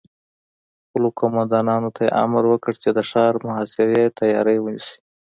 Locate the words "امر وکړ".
2.23-2.73